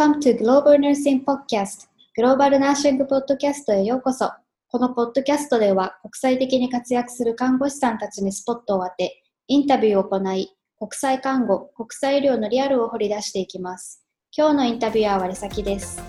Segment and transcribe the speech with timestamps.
[0.00, 4.30] Welcome to Global Nursing Podcast グローバルナーシングポッドキャストへようこそ。
[4.70, 14.02] このポッドキャストでは国際的に活躍する看護師さんたちにスポットを当て、インタビューを行い、国際看護、国際医療のリアルを掘り出していきます。
[14.34, 16.00] 今日のインタビュアーはりさきです。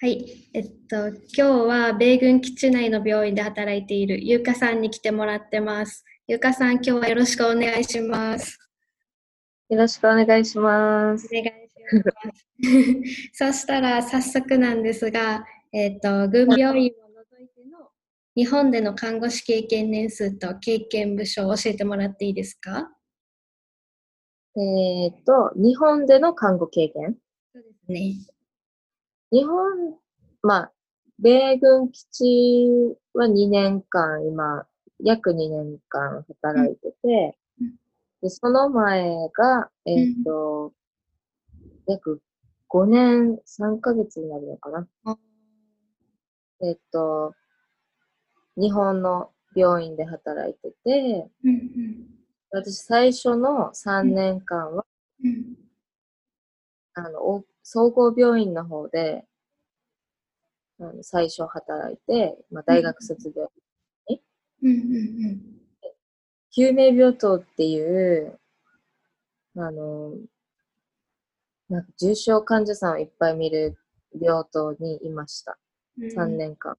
[0.00, 6.04] はい、えっと、今日は米軍基地内の病院で働いているゆうかさんに来てもらってます。
[6.28, 8.58] ゆうかさん、今日はよろしくお願いします。
[9.68, 11.26] よろしくお願いします。
[11.26, 11.74] お願いし
[12.24, 12.46] ます。
[13.34, 17.90] そしたら早速なんですが、えっと、軍病院を除いての
[18.36, 22.88] 日本での看護師経験年数と経験部署を教えてもらっていいですか？
[24.56, 27.16] えっと、日本での看護経験？
[27.52, 28.14] そうですね。
[29.32, 29.98] 日本、
[30.42, 30.72] まあ、
[31.18, 34.66] 米軍基地は2年間、今、
[35.02, 37.74] 約2年間働いてて、うん、
[38.22, 40.72] でその前が、えっ、ー、と、うん、
[41.86, 42.20] 約
[42.70, 44.86] 5年3ヶ月になるのかな。
[45.04, 47.34] うん、えっ、と、
[48.56, 51.30] 日本の病院で働いてて、
[52.50, 54.84] 私最初の3年間は、
[56.94, 59.24] あの、総合病院の方で、
[60.80, 63.61] あの最初働いて、まあ、大学卒業に、
[64.62, 64.78] うんうんう
[65.32, 65.42] ん、
[66.52, 68.38] 救命病棟っていう、
[69.56, 70.12] あの、
[71.68, 73.76] なんか重症患者さんをいっぱい見る
[74.20, 75.58] 病棟にいました。
[75.98, 76.76] 3年間。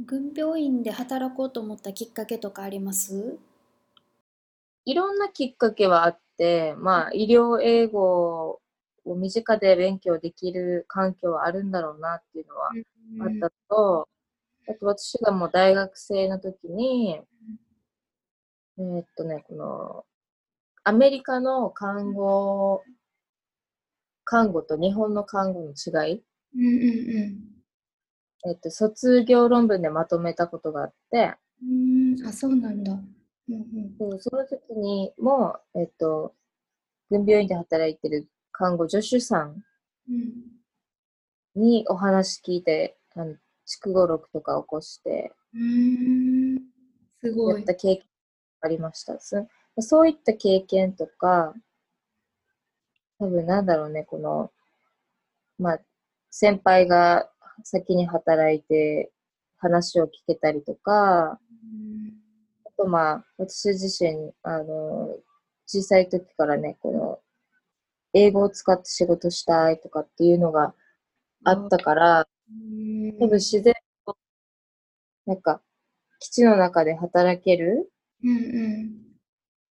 [0.00, 3.38] 軍病院で働こうと思ったきっかけとかあります？
[4.84, 8.60] いろんなきっかけはあって、まあ、医療英語
[9.04, 12.70] を身近で勉強できる環境はあるんだろうなっていうのは
[13.20, 14.08] あったと、
[14.68, 17.20] あと私がもう大学生の時に、
[18.78, 20.04] えー、っとね、この、
[20.84, 22.82] アメリカの看護、
[24.24, 26.22] 看護と日本の看護の違い、
[26.54, 26.72] うんうん
[28.46, 32.26] うん、えっと、卒業論文でまとめたことがあって、うん。
[32.26, 32.92] あ、そうなんだ。
[32.92, 33.54] うん
[34.00, 36.34] うん、その時にも、えっと、
[37.10, 39.62] 軍病院で働いてる看護助手さん。
[41.54, 43.34] にお話聞いて、あの
[43.68, 45.30] 筑後録とか起こして、
[47.20, 47.56] すごい。
[47.56, 48.04] やった経験
[48.62, 49.18] ありました。
[49.80, 51.54] そういった経験とか、
[53.18, 54.50] 多分なんだろうね、この、
[55.58, 55.80] まあ、
[56.30, 57.30] 先輩が
[57.62, 59.12] 先に働いて
[59.58, 61.38] 話を聞けたりとか、あ
[62.76, 65.14] とまあ、私自身、あの、
[65.66, 67.18] 小さい時からね、この、
[68.14, 70.74] 英語を使って仕事したいとかっていうのが
[71.44, 72.28] あったから、
[73.18, 73.74] 多分自然
[74.06, 74.16] と、
[75.26, 75.60] なんか、
[76.20, 77.92] 基地の中で働ける、
[78.24, 78.32] うんう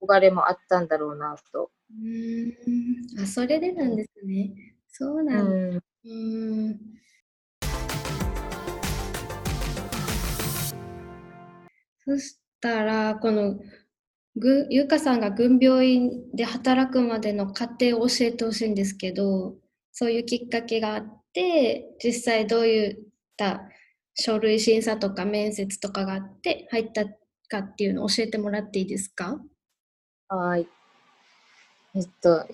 [0.02, 1.72] ん、憧れもあったんだろうなと。
[1.90, 4.76] うんあ、それでなんですね。
[4.90, 5.82] そうなんだ。
[6.06, 6.80] うん。
[12.06, 13.59] そしたら、この
[14.38, 19.56] ぐゆうかさんが軍病院で働くまでの過程を教えてほしいんですけど、
[19.92, 21.16] そういうきっかけがあって、
[22.03, 22.98] 実際どういっ
[23.38, 23.62] た
[24.16, 27.06] 書類審査とか面接とかがあって入った
[27.48, 29.40] かっていうのを教えてもらっていいですか？
[30.30, 30.68] はい。
[31.96, 32.47] えっと、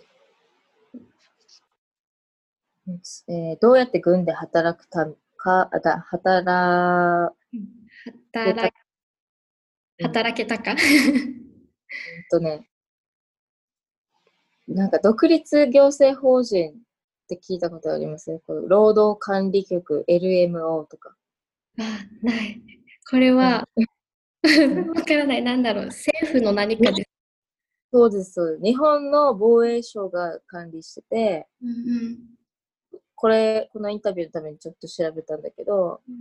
[3.30, 5.08] えー、どうやって軍で働くた
[5.38, 6.46] か、だ働
[8.34, 8.74] 働
[10.02, 10.76] 働けたか？
[12.30, 12.70] とね、
[14.68, 16.83] なんか独立行政法人
[17.36, 18.42] って聞いたことあります？
[18.46, 21.16] この労働管理局 LMO とか。
[21.80, 21.84] あ、
[22.22, 22.62] ない。
[23.10, 23.68] これは、
[24.96, 25.42] わからない。
[25.44, 25.86] なんだろう。
[25.88, 27.10] 政府の何かです。
[27.92, 28.60] そうです。
[28.64, 31.74] 日本の防衛省が管理してて、うんう
[32.10, 32.20] ん、
[33.16, 36.18] これ、このインタビューのためにちょっと調べたんだけど、うんう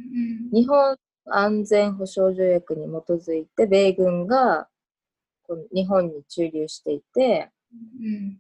[0.51, 0.97] ん、日本
[1.27, 4.69] 安全保障条約に基づいて、米軍が
[5.75, 7.77] 日本に駐留していて、う
[8.07, 8.39] ん、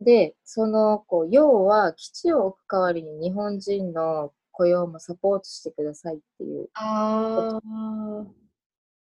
[0.00, 6.68] で、その、こう、要は基地を置く代わりに日本人の雇用もサポートしてくださいっていう。
[6.74, 8.26] ああ。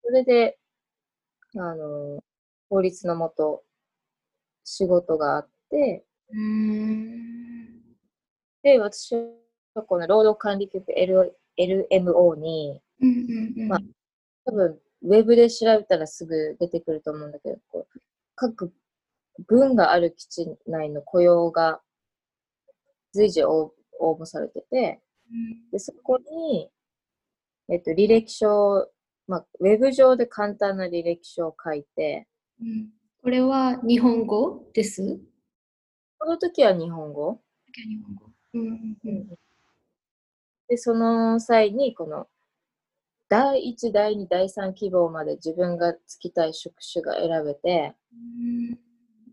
[0.03, 0.59] それで、
[1.57, 2.23] あの、
[2.69, 3.65] 法律のもと、
[4.65, 7.35] 仕事があって、うん
[8.63, 9.15] で、私
[9.75, 13.81] はこの労働管理局 L LMO に、うんうんうん、まあ、
[14.47, 18.01] 多分ウェブで調べたらすぐ出てくると思うんだけど、こう
[18.35, 18.73] 各
[19.47, 21.81] 軍がある基地内の雇用が
[23.13, 25.01] 随時応募されてて、
[25.73, 26.71] でそこに、
[27.69, 28.89] えっと、履歴書
[29.27, 32.29] まあ、ウェブ上で簡単な履歴書を書いて、
[32.61, 32.91] うん、
[33.23, 35.19] これは日本語です？
[36.19, 37.41] この時は日本語。
[37.75, 38.27] 日本語。
[38.53, 39.29] うんうん、
[40.69, 42.27] で、その際に、この、
[43.31, 47.95] 第1、第2、第3希望まで自分がつきたい職種が選べて、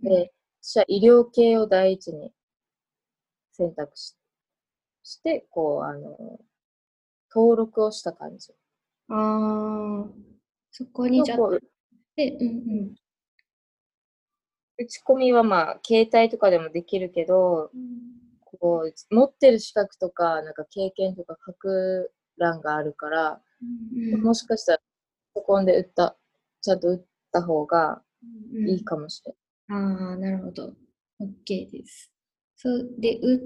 [0.02, 0.32] で、
[0.62, 2.32] 私は医療系を第一に
[3.52, 4.16] 選択し
[5.04, 6.40] して、こう、あの、
[7.34, 8.54] 登録をした感じ。
[9.10, 10.10] ああ、
[10.72, 11.38] そこにじゃあ、
[12.16, 12.52] で、うんう
[12.84, 12.96] ん。
[14.78, 17.90] 打ち込みはまあ、携帯とかでもできるけど、うん、
[18.46, 24.80] こう、持ってる資格とか、なんか経験とか書く欄があるから、うんうん、もしかしたら、
[25.36, 26.18] そこで打った、
[26.62, 28.02] ちゃんと打った方が
[28.68, 29.41] いいかもしれない。
[29.72, 30.74] ああ、なるほど。
[31.22, 32.12] OK です。
[32.58, 33.42] そうで、う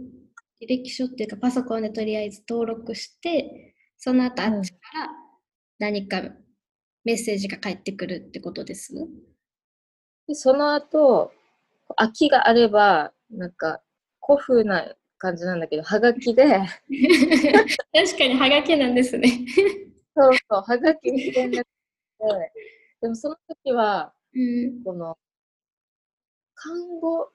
[0.61, 5.09] 履歴書っていうか、パソコンでとりあえず登録して、その後あっちから
[5.79, 6.21] 何か
[7.03, 8.93] メッセージが返ってくるってことです？
[10.27, 11.31] でその後、
[11.97, 13.81] 空きがあれば、なんか、
[14.25, 16.45] 古風な感じなんだけど、はがきで。
[17.93, 19.29] 確かにはがきなんですね。
[20.15, 21.65] そうそう、はがきに連絡して、
[23.01, 25.17] でもその時は、うん、この、
[26.55, 27.29] 看護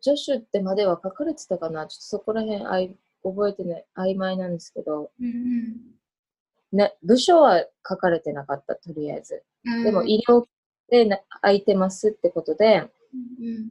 [0.00, 1.86] 助手ってまでは書かれてたかな？
[1.86, 5.76] ちょっとそこら辺あい覚えてない、曖昧なんですけど、うんうん。
[6.70, 9.42] ね、部署は書かれてなかった、とりあえず。
[9.84, 10.44] でも医療
[10.88, 11.08] で
[11.40, 13.70] 空いてますってことで、うんうん、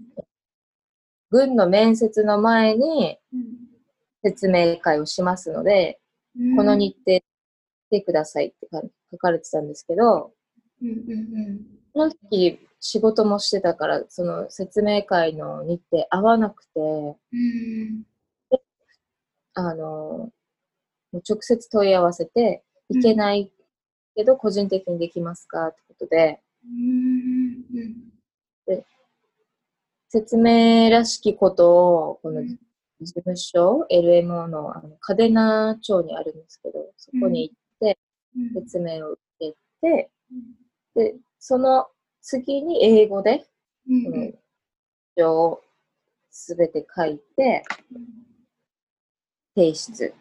[1.29, 3.18] 軍の面接の前に
[4.24, 6.00] 説明会をしますので、
[6.38, 7.24] うん、この日程来
[7.89, 8.68] てくださいって
[9.12, 10.33] 書かれてたんですけど、
[10.81, 10.95] うんうんう
[11.53, 11.62] ん、
[11.94, 18.03] その時仕事もしてたから、その説明会の日程合わなくて、うん、
[19.53, 20.31] あの、
[21.13, 23.51] 直接問い合わせて、いけない
[24.15, 26.39] けど個人的にできますかってことで、
[28.65, 28.85] で
[30.09, 32.57] 説明らしきことを、この事
[33.13, 38.00] 務所、LMO のあの嘉手納町にあるんですけど、そこに行って、
[38.56, 40.09] 説明を受けて、
[40.95, 41.88] で、その
[42.21, 43.45] 次に英語で、こ
[43.87, 44.31] の
[45.17, 45.61] 書を
[46.29, 47.63] すべて書いて、
[49.55, 50.13] 提出。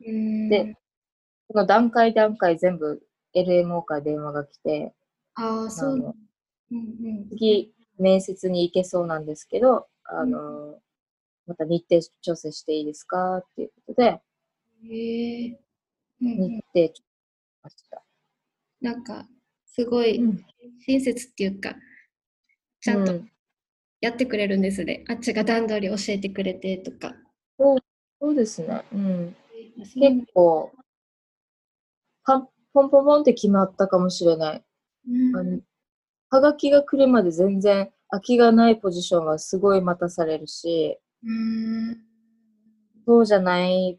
[0.00, 0.76] で、
[1.48, 3.02] この段階段階全部
[3.34, 4.94] LMO から電話が来て、
[5.34, 5.94] ああ、そう。
[5.94, 6.16] うん
[6.72, 6.78] う
[7.24, 10.76] ん、次、面接に行けそうなんですけど、あの、うん、
[11.46, 14.20] また日程調整していいですかっていうことで、
[14.84, 15.56] へえー、
[16.22, 17.10] うんうん、日程調整
[17.62, 18.02] ました。
[18.80, 19.26] なんか、
[19.72, 20.20] すごい
[20.86, 21.74] 親切っていうか、
[22.80, 23.20] ちゃんと
[24.00, 25.04] やってくれるんですね。
[25.08, 27.14] あっちが段取り教えてくれてとか。
[27.58, 27.78] そう
[28.20, 28.82] そうですね。
[28.92, 29.36] うん。
[29.76, 29.96] 結
[30.34, 30.72] 構、
[32.24, 34.64] パンポンポンポンって決まったかもしれない。
[35.08, 35.60] うん、
[36.28, 41.96] はがきが来るまで全然空きがないポジションはすごい待たされるし、うん、
[43.06, 43.98] そうじゃない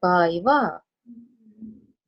[0.00, 0.82] 場合は、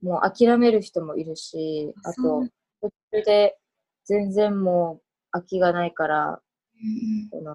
[0.03, 2.47] もう諦める人もいるし、あと、
[2.81, 3.59] 途中で
[4.05, 6.41] 全然もう空きがないから、
[7.33, 7.55] うん、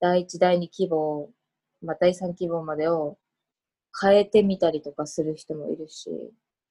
[0.00, 1.30] 第1、第2希望、
[1.82, 3.18] まあ、第3希望までを
[4.00, 6.10] 変えてみたりとかする人もいるし。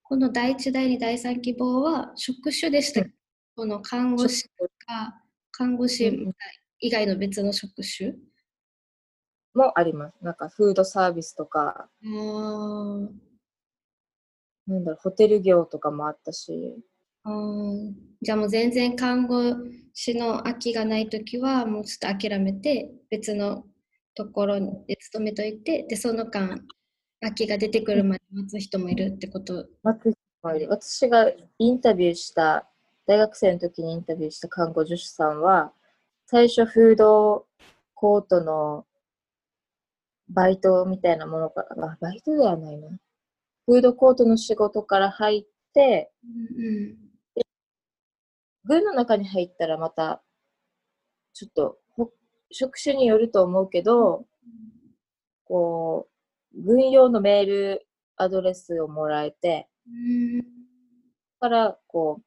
[0.03, 3.13] この第1、第2、第3希望は職種でした、うん、
[3.55, 5.21] この看護師とか、
[5.51, 6.31] 看護師
[6.79, 8.13] 以外の別の職種、
[9.55, 10.17] もあります。
[10.21, 13.09] なんかフードサービスとか、な
[14.79, 16.77] んだろう、ホテル業とかもあったし。
[18.21, 19.55] じゃあもう全然看護
[19.93, 23.65] 師の空きがないときは、もうちょっと諦めて、別の
[24.13, 26.59] ところで勤めといて、で、その間、
[27.21, 29.67] 空きが出てくるまで待つ人もいるってこと。
[29.81, 30.69] 待つ人もいる。
[30.69, 32.69] 私がインタビューした、
[33.07, 35.73] 大学生の時にインタビューした看護助手さんは、
[36.27, 37.47] 最初フード
[37.95, 38.85] コートの
[40.29, 42.89] バイトみたいなものから、バイトではないな。
[43.65, 47.04] フードコートの仕事から入って、うんうん、
[48.67, 50.23] 軍の中に入ったらまた、
[51.33, 51.77] ちょっと、
[52.51, 54.25] 職種によると思うけど、
[55.45, 56.07] こ
[56.53, 59.67] う、軍用のメールアドレスをもらえて、
[61.39, 62.23] から、こう、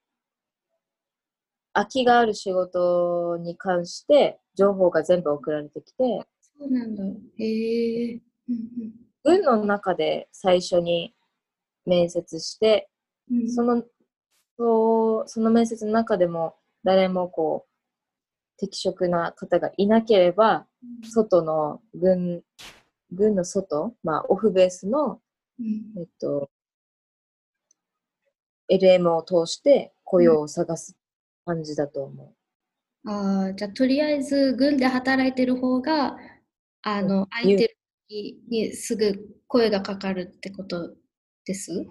[1.73, 7.04] 空きがある仕事に関して情報が全部送られてきて、そうなんだ。
[7.38, 8.21] へえ。
[9.23, 11.14] 軍の中で最初に
[11.87, 12.88] 面接して、
[13.30, 13.85] うん、その
[14.58, 22.42] そうその面接の中でも誰もこう適職な方がいなければ、うん、外の軍
[23.12, 25.20] 軍の外、まあ、オフベースの、
[25.58, 26.50] うん、えっと、
[28.70, 30.96] LM を通して雇用を探す
[31.46, 32.34] 感じだと思
[33.04, 33.10] う。
[33.10, 36.18] ああ、じゃあとりあえず軍で働いてる方が、
[36.82, 40.94] あの、空いてる時にすぐ声がかかるってこと
[41.46, 41.86] です？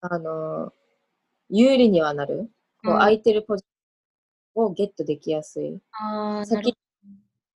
[0.00, 0.72] あの、
[1.50, 2.50] 有利にはなる。
[2.84, 5.80] こう空いてるポジションをゲットできやすい。
[5.92, 6.74] ああ、先に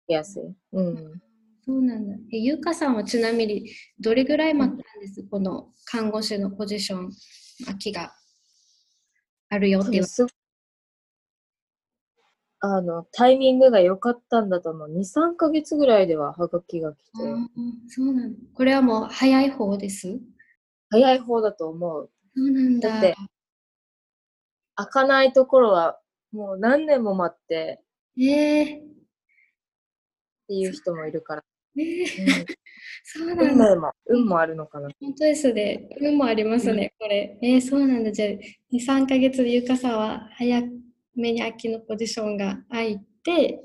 [0.07, 0.43] やすい。
[0.71, 1.21] うん。
[1.65, 2.15] そうなんだ。
[2.31, 3.69] え、ゆうかさんはちなみに
[3.99, 7.11] どれぐらい待ったんです、うん、この看護師のポジション、
[7.65, 8.13] 空きが
[9.49, 10.05] あるよっていう。
[12.61, 14.89] あの、タイミングが良かったんだと思う。
[14.89, 17.01] 2、3ヶ月ぐらいではハガキが来て。
[17.87, 18.39] そうなんだ。
[18.53, 20.19] これはもう早い方です？
[20.89, 22.09] 早い方だと思う。
[22.39, 22.89] そうなんだ。
[22.89, 23.15] だって
[24.75, 25.99] 開かないところは
[26.31, 27.81] もう何年も待って。
[28.17, 28.81] ええー、っ
[30.47, 31.43] ていう人もいるから。
[31.77, 32.45] えー、うん、
[33.03, 33.73] そうなんだ。
[33.73, 34.89] 運も運もあるのかな。
[35.01, 35.89] 本当ですね。
[35.99, 37.37] 運もありますね、うん、これ。
[37.41, 38.11] えー、そうなんだ。
[38.11, 40.61] じゃあ、2、3ヶ月でゆかさは早
[41.15, 43.61] めに秋のポジションが空いて、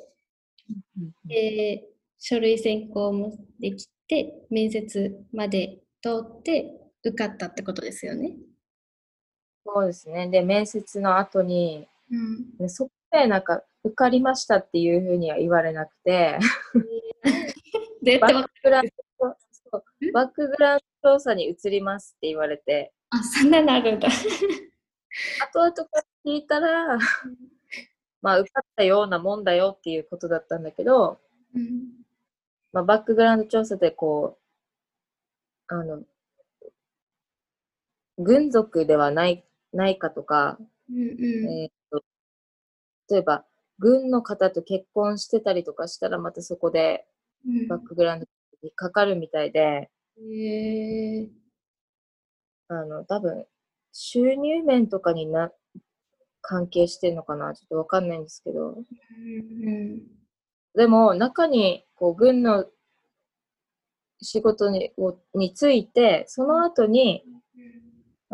[0.99, 6.73] うん、えー、書類選考もできて、面接まで通って
[7.05, 8.37] 受かったってことですよね。
[9.65, 10.29] そうですね。
[10.29, 11.89] で、面接の後に、
[12.61, 16.39] うん、そこでなんか受かりましたっていうふうには言われなくて、
[18.21, 18.89] バックグラウン
[19.21, 19.37] ド
[20.13, 22.93] バックグラウンド調査に移りますって言われて。
[23.11, 24.09] あ、そんななるんだ。
[24.09, 26.99] 後々から聞いたら、
[28.21, 31.19] まあ受かったようなもんだよっていうことだったんだけど、
[31.55, 32.05] うん、
[32.73, 34.37] まあ、バックグラウンド調査でこ
[35.71, 36.03] う、あの、
[38.19, 39.45] 軍属ではない
[39.75, 40.59] ないかとか、
[40.91, 42.03] うんうん、えーと、
[43.11, 43.45] 例えば
[43.79, 47.07] 軍の方と結婚してたりとかしたらまたそこで
[47.69, 48.27] バックグラウンド
[48.63, 51.29] にかかるみたいで、うん、へ
[52.69, 53.45] あの多分
[53.93, 55.51] 収入面とかにな
[56.41, 57.55] 関係してるのかな？
[57.55, 60.03] ちょっとわかんないんですけど、うんうん、
[60.75, 62.67] でも中にこう軍の
[64.21, 64.93] 仕事に
[65.35, 67.25] についてその後に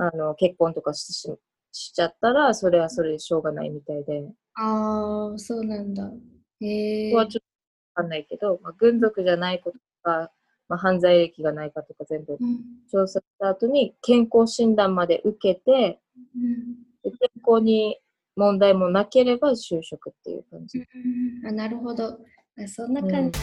[0.01, 1.31] あの結婚とかしし
[1.73, 4.25] しちゃったら、それはそれでしょうがないみたいで。
[4.55, 6.11] ああ、そうなんだ。
[6.61, 7.15] へえ。
[7.15, 7.43] はちょっ
[7.95, 10.33] とわかんないけど、まあ、軍属じゃないこととか、
[10.69, 12.39] まあ、犯罪歴がないかとか全部
[12.91, 16.01] 調査した後に健康診断まで受けて、
[16.35, 17.99] うん、で健康に
[18.37, 20.79] 問題もなければ就職っていう感じ。
[20.79, 20.83] う
[21.45, 22.19] ん、あなるほど。
[22.59, 23.39] あそんな感じ。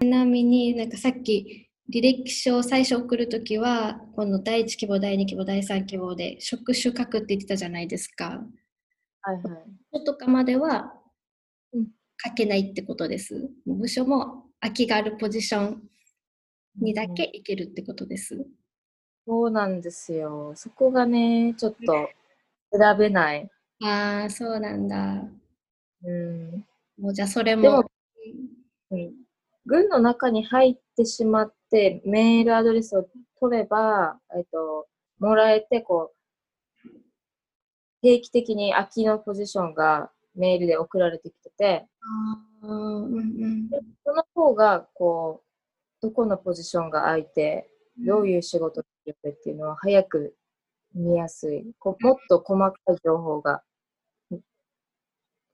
[0.00, 8.42] ちなみになんかさっき履歴書を最初送るときは、この第1希望、第2希望、第3希望で職種書くって言ってたじゃないですか。
[9.20, 9.42] はいは
[10.00, 10.04] い。
[10.04, 10.94] とかまでは
[12.24, 13.50] 書けないってことです。
[13.66, 15.82] 部署も空きがあるポジション
[16.80, 18.46] にだけいけるってことです。
[19.26, 20.52] そうなんですよ。
[20.54, 22.08] そこがね、ちょっと
[22.72, 23.50] 選べない。
[23.82, 25.22] ああ、そうなんだ。
[26.02, 26.64] うん。
[26.98, 27.82] もうじゃあそれも。
[27.82, 27.90] も
[28.90, 29.12] うん、
[29.66, 33.04] 軍の中に入ってしまっで、メールアドレスを
[33.40, 34.86] 取れば、えっと、
[35.18, 36.12] もらえて、こ
[36.84, 36.88] う、
[38.00, 41.88] 定期的に空きのポジションがメールで送られてきてて、
[42.62, 43.68] うんうん、
[44.04, 45.42] その方が、こ
[46.00, 47.68] う、どこのポジションが空いて、
[48.06, 50.36] どういう仕事をするっていうのは早く
[50.94, 51.64] 見やすい。
[51.80, 53.64] こもっと細かい情報が、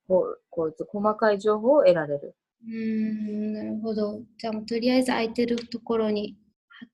[0.06, 2.34] こうこう細かい情報を得られる。
[2.67, 4.23] うん、なるほど。
[4.38, 6.37] じゃあとりあえず空いてるところに、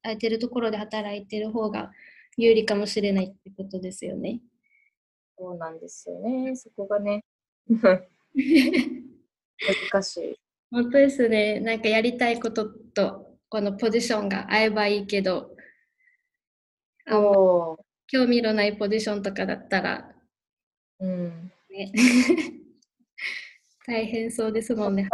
[0.02, 1.90] 空いてるところで働いてる方が
[2.36, 4.40] 有利かもしれないってことですよね。
[5.38, 6.56] そうなんですよね。
[6.56, 7.24] そこがね。
[7.68, 8.08] 難
[10.02, 10.36] しい。
[10.70, 11.60] 本当ですね。
[11.60, 15.54] なんかやりたいこととこのポジションが合えばいいけど、
[17.06, 17.76] あ
[18.08, 20.10] 興味のないポジションとかだったら、
[21.00, 21.52] うん。
[21.70, 21.92] ね、
[23.86, 25.08] 大変そうですもんね。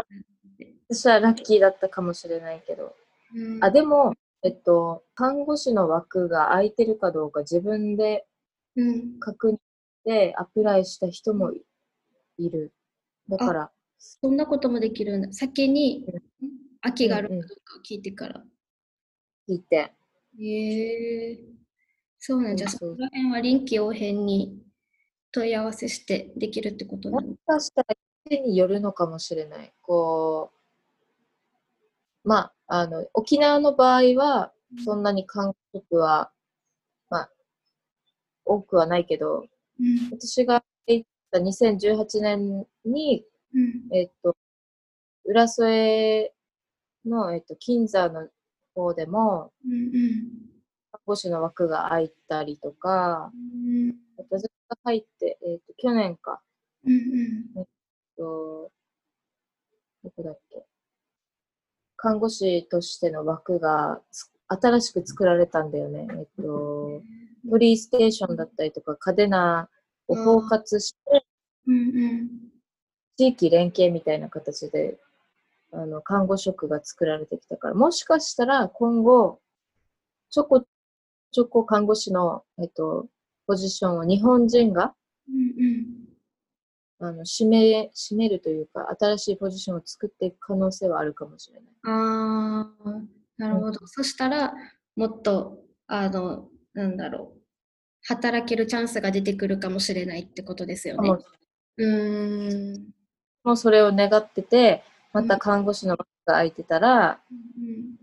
[0.95, 2.95] 私はラッキーだったかもしれないけど。
[3.35, 8.27] うん、あ、でも、えっと、看護師の枠が空いてるかどうか自分で
[9.21, 9.61] 確認し
[10.05, 11.53] てアプライした人も
[12.39, 12.73] いる。
[13.29, 13.71] だから。
[13.99, 15.33] そんなこともできるんだ。
[15.33, 16.05] 先に
[16.81, 18.43] 空きがあるかどうかを聞いてから。
[19.49, 19.93] 聞いて。
[20.41, 21.45] へえー、
[22.19, 24.61] そうなんじゃ、その辺は臨機応変に
[25.31, 27.97] 問い合わせしてできるってことなのもしかしたら
[28.41, 29.73] によるのかもしれない。
[29.83, 30.62] こう、
[32.25, 34.53] まあ、あの、沖縄の場合は、
[34.85, 36.33] そんなに韓国は、
[37.11, 37.31] まあ、
[38.45, 39.47] 多くはないけど、
[39.81, 43.25] うん、私が行った2018年に、
[43.55, 44.37] うん、えっと、
[45.25, 46.33] 浦添
[47.05, 48.29] の、えっと、金沢の
[48.75, 49.91] 校でも、うんうん、
[50.91, 54.49] 看護師の枠が空いたりとか、うん、私が
[54.85, 56.41] 入って、えっ、ー、と、去年か。
[56.85, 57.65] うんうん、えっ
[58.17, 58.71] と、
[60.03, 60.65] どこだっけ？
[62.03, 64.01] 看護師としての枠が
[64.49, 66.09] 新しく作られたんだよね。
[66.11, 67.01] えっと、
[67.49, 69.69] フリーステーションだったりとか、カデナ
[70.09, 71.25] を包括して、
[71.69, 71.79] うんう
[72.25, 72.29] ん、
[73.17, 74.99] 地域連携みたいな形で、
[75.73, 79.39] あの、看護職が作られてきたから、もしかしたら今後、
[80.31, 80.67] ちょこ
[81.31, 83.07] ちょこ看護師の、えっと、
[83.47, 84.93] ポジションを日本人が、
[85.29, 85.87] うんうん、
[87.05, 91.65] あの、締め、締めるというか、新しいポジションを作っていく可能性はあるかもしれない。
[91.85, 93.03] ああ、
[93.39, 93.67] なるほど。
[93.67, 94.55] うん、そしたら、
[94.95, 97.43] もっと、あの、なんだろう。
[98.05, 101.11] 働けるチャンスが出てくるかもしれないってことですよね。
[101.79, 102.93] うん。
[103.43, 107.97] もうそれを願ってて、また看護師の枠が空いてたら、うん、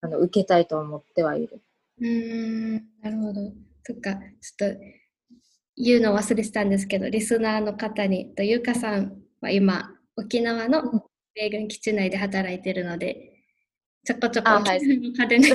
[0.00, 1.60] あの受けたいと思ってはいる。
[2.00, 3.40] うん、なるほど。
[3.82, 4.80] そっか、ちょっと
[5.76, 13.42] 言うの忘れてたんですけど、リスナーの方に、とゆうかさんは今、沖縄の米軍基地内で働いてるので、
[14.04, 15.48] ちょこちょこ沖縄のカデナ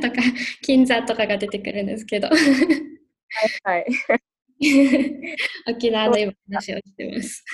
[0.00, 0.22] とか、
[0.62, 2.28] 金座とかが出てくるんですけど。
[2.28, 2.38] はい
[3.62, 3.86] はい。
[5.70, 7.44] 沖縄の今話をしてます。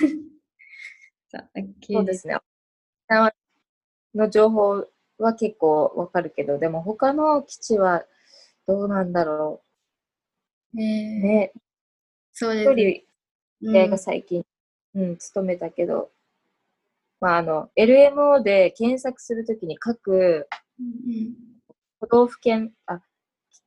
[1.29, 2.37] そうですね。
[2.37, 2.43] 沖
[3.09, 3.35] 縄
[4.15, 4.87] の情報
[5.19, 8.07] は結構わかるけど、でも他の基地は
[8.67, 9.63] どうなんだろ
[10.73, 10.77] う。
[10.77, 11.53] ね
[12.39, 13.05] そうですね。
[13.63, 14.45] 一人、が最近、
[14.95, 16.11] うん、うん、勤めたけど、
[17.19, 20.47] まあ、あの、LMO で検索するときに各
[21.99, 23.01] 都道府県、あ、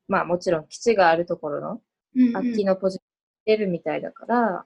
[0.08, 1.82] まあもちろん基地があるところの
[2.34, 3.04] 空きのポジション
[3.46, 4.66] 出るみたいだから、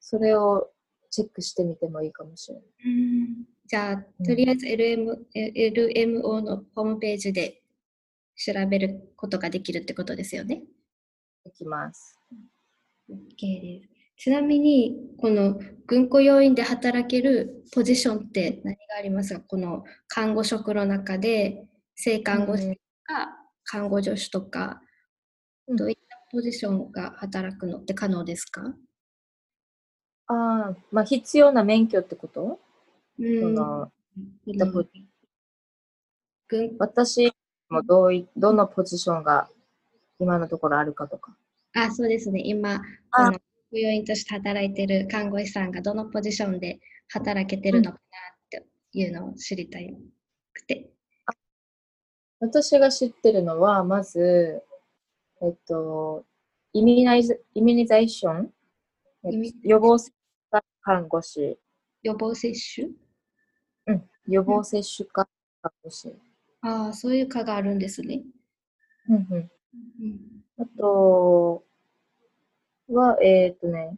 [0.00, 0.70] それを
[1.10, 2.64] チェックしてみてもいいかもしれない。
[3.66, 7.60] じゃあ、とりあえず LM、LMO のホームページで
[8.34, 10.62] 調べることができるってことですよね？
[11.44, 12.18] できます。
[13.10, 13.88] OK です。
[14.16, 19.40] ちなみに、この軍雇要員で働けるポジションって何がありますか？
[19.40, 24.80] この看護職の中で、性看護師とか、看護助手とか、
[25.68, 28.74] どういったポジションが働くのって可能ですか？
[30.26, 32.60] ああ、まあ必要な免許ってこと？
[33.18, 33.40] うん。
[33.40, 33.92] その、
[36.78, 37.32] 私
[37.68, 39.50] もどうい、どのポジションが
[40.18, 41.36] 今のところあるかとか。
[41.74, 42.40] あ、そうですね。
[42.44, 43.38] 今、あの
[43.70, 47.98] 雇用員として働いてる看護師さんがどのポジションで働けてるのか
[48.52, 49.94] なっていうのを知りたい
[50.52, 50.90] くて。
[52.40, 54.62] 私が知ってるのは、まず、
[55.42, 56.24] えっと、
[56.72, 58.52] イミナイズイミニザーション、
[59.62, 60.12] 予防接
[60.50, 61.58] 種看護師。
[62.02, 62.88] 予防接種？
[63.86, 65.26] うん、予防接種か
[65.62, 66.12] 看護師。
[66.60, 68.22] ああ、そういう科があるんですね。
[69.08, 69.50] うんうん。
[70.58, 71.64] あと
[72.88, 73.96] は、えっ、ー、とね、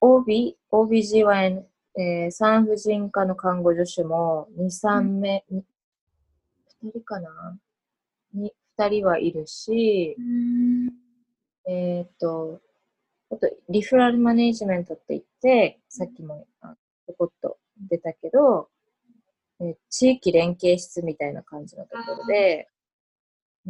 [0.00, 1.64] OB、OBGYN、
[1.96, 7.58] えー、産婦人科の看護助手も2、3名、うん、2人かな
[8.34, 10.16] ?2 人はいるし、
[11.66, 12.60] えっ、ー、と、
[13.30, 16.46] あと、リフラルマネージメントって言って、さっきも
[17.06, 18.68] ちょこっと出たけど、
[19.60, 22.68] え地域連携室みたいな感じのところで、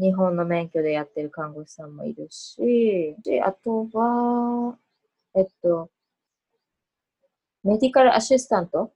[0.00, 4.78] 日本の免許でやってる看護師さんもいるし、で、あとは、
[5.34, 5.90] えっと、
[7.64, 8.90] メディカルアシスタントっ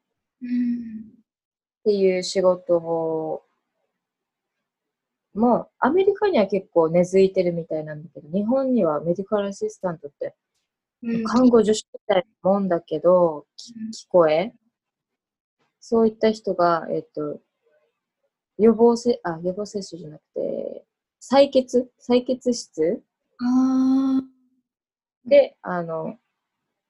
[1.85, 3.43] ていう仕事を、
[5.35, 10.37] もうアメリカには結構根付いてるみたいなんだけど、日本にはメディカルアシスタントって、
[11.27, 13.47] 看護助手みたいなもんだけど、
[13.93, 14.53] 聞こえ
[15.81, 17.41] そういった人が、えっと、
[18.59, 20.85] 予防せ、あ、予防接種じゃなくて、
[21.23, 23.03] 採血採血室？
[25.25, 26.19] で、あの、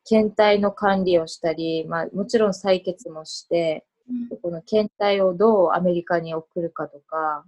[0.07, 7.45] 検体の管理をしたり、まあ、もちろん採血もして、うん、この検体をどうアメリカに送るかとか、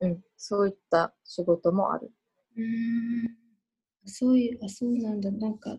[0.00, 2.10] うん、そういった仕事もある。
[2.56, 3.30] うん
[4.04, 5.30] そういう、あ、そうなんだ。
[5.30, 5.78] なんか、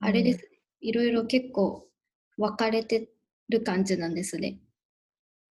[0.00, 0.46] あれです、
[0.82, 1.88] うん、いろいろ結構
[2.36, 3.08] 分かれて
[3.48, 4.58] る感じなんですね。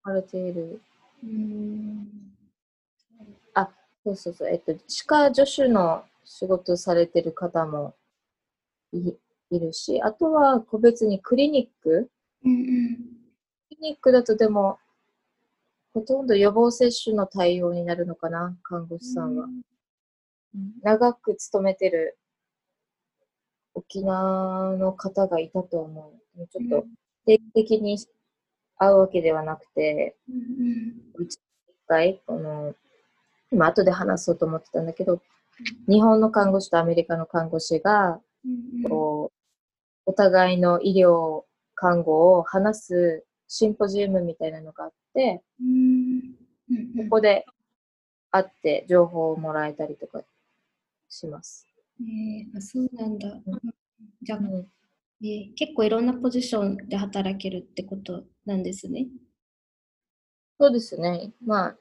[0.04, 0.82] されている。
[1.24, 2.35] うんあ、
[4.06, 4.50] そうそうそう。
[4.50, 7.96] えっと、歯科助手の仕事されてる方も
[8.94, 9.14] い
[9.50, 12.12] いるし、あとは個別にクリニック。
[12.44, 13.02] うんうん、ク
[13.72, 14.78] リニックだとでも、
[15.96, 19.46] ほとんど予防接種の対応になるのかな、看護師さんは。
[19.46, 22.18] うん、長く勤めてる
[23.74, 26.48] 沖縄の方がいたと思う。
[26.48, 26.88] ちょっと
[27.26, 27.98] 定期的に
[28.78, 30.36] 会うわけではなくて、うん
[31.18, 31.40] うん、一
[31.88, 32.76] 回、この、
[33.56, 35.22] 今後で話そうと思ってたんだけど、
[35.88, 38.20] 日本の看護師とアメリカの看護師が、
[38.90, 39.40] こう、
[40.06, 45.42] お互いの医療、看護を話すシンポジウムみたいなのがあって、
[46.98, 47.46] ここで
[48.32, 50.22] 会って情報をもらえたりとか
[51.08, 51.66] します。
[52.02, 53.30] えー、あそうなんだ。
[54.22, 54.68] じゃあ、うん
[55.26, 59.08] えー、結構いろんなポジションで働けるってことなんですね。
[60.60, 61.32] そうですね。
[61.46, 61.78] まあ、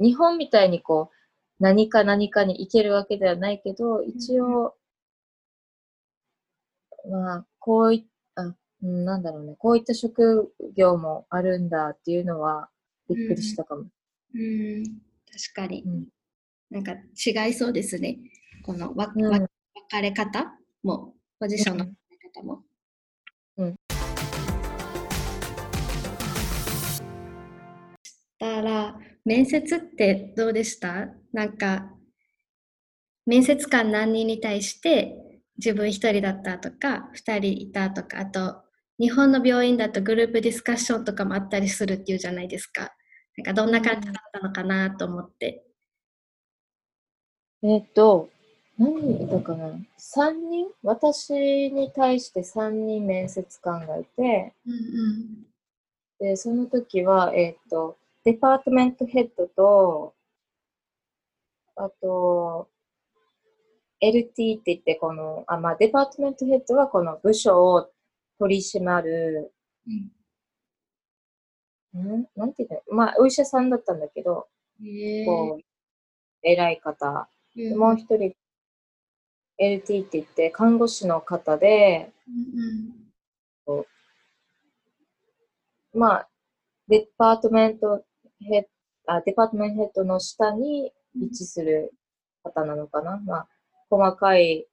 [0.00, 4.74] 日本みたいにこう、何か何かに行けるわけではないけど、一応、
[7.08, 8.42] まあ、こういった、
[8.82, 12.70] うん、なんだろうね、こういった職業もあるんだっていうのは、
[13.08, 13.84] びっくりしたかも。
[14.34, 14.44] うん、う
[14.78, 14.84] ん
[15.32, 16.06] 確かに、うん、
[16.70, 18.18] なんか違いそうですね。
[18.64, 19.46] このわ、うん、分
[19.88, 22.62] かれ方も、ポジションの分かれ方も。
[23.58, 23.76] うん。
[28.02, 31.08] したら、面接ってどうでした？
[31.32, 31.90] なんか、
[33.26, 38.62] 面接官何人に対して自分一人だったとか、二人いたとか、あと、
[38.98, 42.94] 日本の病院だとグループディスカッションとかもあったりするっていうじゃないですか。
[43.36, 45.64] なんかどんな感じだったのかなと思って。
[47.62, 48.28] えっ、と、
[48.78, 50.66] 何人いたかな ?3 人？
[50.82, 51.32] 私
[51.70, 55.46] に対して3人面接官がいて、うんうん、
[56.18, 60.14] で、その時は、えっ、と、デパートメントヘッドと、
[61.76, 62.68] あと、
[64.02, 67.90] LT って言って、この、あ、まあ、デパートメントヘッドはこの部署を
[68.38, 69.52] 取り締まる、
[69.86, 70.10] うん。
[72.20, 72.28] ん？
[72.36, 72.96] なんて言うの？
[72.96, 74.48] まあ、お医者さんだったんだけど、
[75.26, 75.62] こう、
[76.42, 77.28] 偉い方。
[77.56, 78.34] うん、もう一人、
[79.58, 82.12] LT って言って、看護師の方で、
[83.66, 83.86] うんうん、
[85.92, 86.28] まあ、
[86.88, 88.04] デパートメント
[88.40, 88.64] ヘッ
[89.06, 91.92] あデパートメントヘッドの下に位置する
[92.42, 93.18] 方なのかな？
[93.18, 93.48] まあ、
[93.88, 94.66] 細かい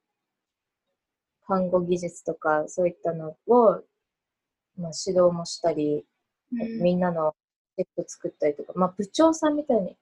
[1.46, 3.82] 看護技術とかそういったのを、
[4.78, 6.04] まあ、指導もしたり、
[6.80, 7.34] みんなの
[7.76, 9.96] チェック作ったりとか、まあ、部長さんみたいに、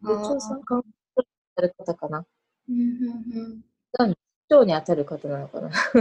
[0.00, 0.82] 部長さんか
[1.16, 1.24] 当
[1.56, 2.24] たる方かな？
[2.68, 4.16] うんうんうん、市
[4.48, 5.70] 長に当たる方なのかな？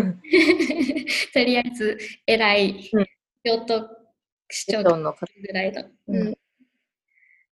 [1.33, 2.91] とりあえず、偉い、
[3.43, 3.89] 京都
[4.49, 5.83] 市長の方ぐらいだ。
[6.07, 6.37] うん、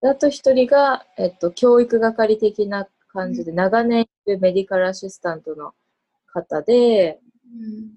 [0.04, 5.74] あと一人が、えっと、教育係的な感じで、長年いるメディカルアシスタントの
[6.28, 7.92] 方で、うん、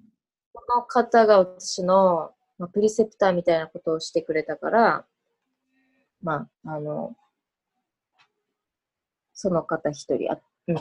[0.52, 5.04] この方が私のまあ、プリセプターみたいなことをしてくれたから、
[6.22, 7.16] まあ、あの、
[9.32, 10.38] その方一人、あ、
[10.68, 10.76] うん、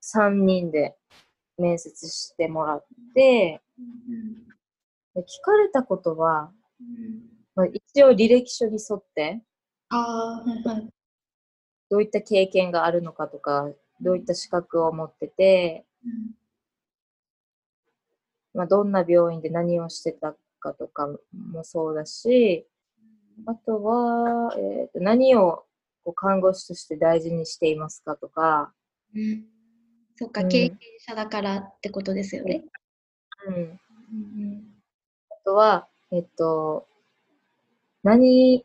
[0.00, 0.96] 三人で
[1.58, 3.60] 面接してもらって、
[5.14, 6.52] で聞かれたことは、
[7.56, 9.42] まあ、一応履歴書に沿って、
[9.90, 10.88] あはい、
[11.90, 13.70] どういった経験があるのかとか、
[14.00, 15.86] どういった資格を持ってて、
[18.54, 22.66] まあ、どんな病院で何をしてたかとかもそうだし、
[23.46, 25.64] あとは、えー、と何を
[26.04, 28.72] こう看護師として大事にしていますかとか。
[29.14, 29.44] うん、
[30.16, 32.64] そっか、経験者だからってことですよね。
[33.46, 33.54] うん。
[33.54, 34.64] うん、
[35.30, 36.86] あとは、えっと、
[38.02, 38.64] 何、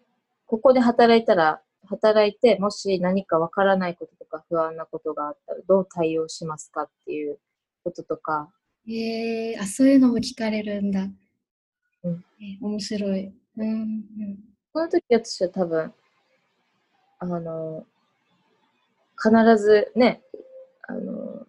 [0.54, 7.40] ここで働いたら、働いて、もし何かわからないこととか不安なことがあったら、どう対応しますかっていう
[7.84, 8.52] こととか。
[8.88, 11.08] ええー、あ、そういうのも聞かれるんだ。
[12.04, 13.34] うん、え面白い。
[13.58, 14.04] うんうん、
[14.72, 15.92] その時私は多分、
[17.18, 17.88] あの、
[19.18, 20.22] 必ずね、
[20.88, 21.48] あの、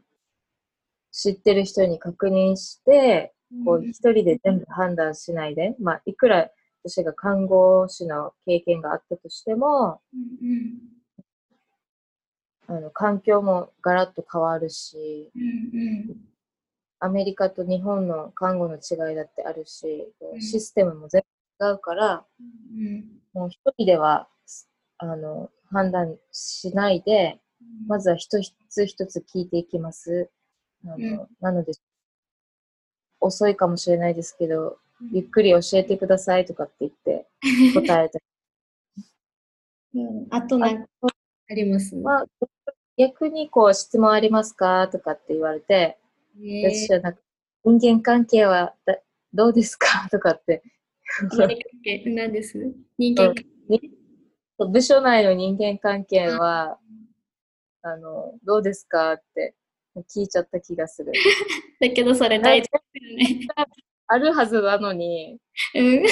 [1.12, 3.34] 知ってる人に確認して、
[3.66, 6.48] こう一人で全部判断しないで、まあ、いくら
[6.84, 10.48] 私が看護師の経験があったとしても、うん
[12.68, 16.16] うん、あの環境もガラッと変わるし、うんうん。
[17.00, 21.22] アメリカと日本の看護の違いだってあるし、うん、システムも全
[21.58, 24.28] 然違うから、うん、もう一人では
[24.98, 27.40] あの判断しないで、
[27.86, 30.30] まずは一つ一つ聞いていきます。
[30.84, 31.72] あの、うん、なので、
[33.20, 34.78] 遅いかもしれないですけど、
[35.12, 37.26] ゆっくり教えてくださいとかって言って
[37.74, 38.18] 答えた。
[39.94, 40.88] うん、あと何か
[41.50, 42.26] あります、まあ、
[42.96, 45.98] 逆にこう質問ありますかとかって言われて、
[46.64, 47.20] 私はなんか
[47.64, 48.98] 人間関係はだ
[49.32, 50.62] どうですかとかって。
[52.06, 52.58] 何です？
[52.98, 53.80] 人間関係、
[54.58, 56.78] うん、部署内の人間関係は、
[57.82, 59.54] あの、どうですかって
[60.08, 61.12] 聞いちゃった気がする。
[61.80, 63.46] だけどそれ大事ですよね。
[64.06, 65.38] あるはずなのに、
[65.74, 66.02] うん、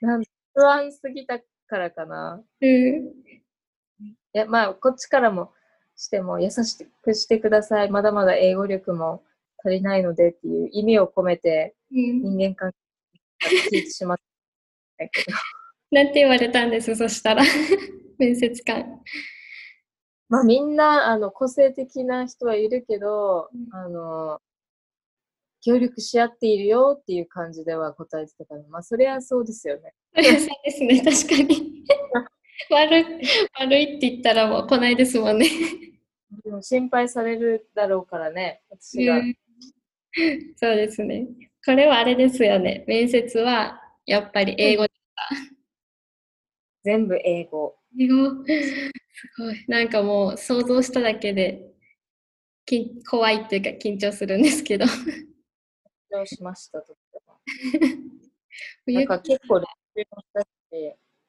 [0.00, 2.42] なん不安すぎたからかな。
[2.60, 2.68] うん。
[2.68, 3.10] い
[4.32, 5.52] や、まあ、こっちからも
[5.96, 7.90] しても優しくしてください。
[7.90, 9.22] まだまだ英語力も
[9.64, 12.72] 足りないのでっていう意味を込めて、人間関
[13.38, 14.18] 係聞いてしまっ
[14.98, 15.36] たけど。
[15.92, 17.42] なんて言われたんです、そしたら。
[18.18, 19.00] 面接官。
[20.28, 24.40] まあみんなあの個性的な人はいるけど、うん、あの
[25.66, 29.92] 協力し合っているよっていう感じでは答えてたから、まあそれはそうですよね。
[30.14, 30.22] そう
[30.64, 31.84] ですね、 確かに。
[32.70, 33.04] 悪い
[33.58, 35.48] 悪いって言ったらもう来ないですもんね。
[36.44, 39.20] でも心配されるだろうからね、私が。
[40.54, 41.26] そうですね。
[41.64, 42.84] これはあれですよね。
[42.86, 45.28] 面接はやっぱり英語でした。
[46.84, 47.76] 全部英語。
[47.98, 48.30] 英語？
[48.46, 49.64] すごい。
[49.66, 51.72] なんかもう想像しただけで
[52.64, 54.86] き怖いっていうか緊張するんですけど。
[56.16, 57.40] 緊張しました、とっても。
[58.92, 60.46] なんか結構練習もしたし、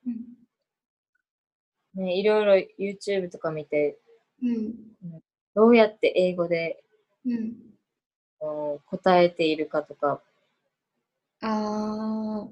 [0.06, 2.04] うん。
[2.04, 3.98] ね、いろいろ YouTube とか見て、
[4.42, 4.76] うん、
[5.56, 6.84] どうやって英語で、
[7.26, 7.56] うん、
[8.86, 10.22] 答えているかとか、
[11.42, 12.48] あ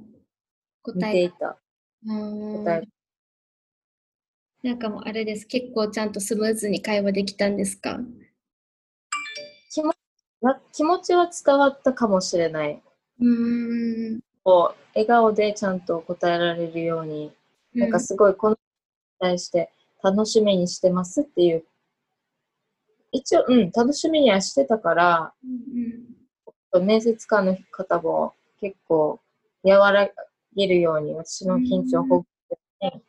[0.81, 1.57] 答え見ていた。
[2.07, 2.87] 答え
[4.63, 5.45] なんかもうあれです。
[5.45, 7.99] 結構ちゃんとスムーズに会話できたんですか？
[7.99, 8.24] 気
[10.45, 12.81] 持気持ちは伝わったかもしれない。
[13.19, 17.31] うんこう笑顔でちゃんと答えられるように、
[17.73, 18.57] なんかすごいこの
[19.19, 19.71] 対して
[20.03, 21.63] 楽しみにしてますっていう。
[23.11, 29.19] 一応、うん、楽しみにはしてたから、うんうん、面接官の方も結構
[29.63, 30.09] 和ら
[30.55, 33.01] げるように私の緊張をほぐして、ね、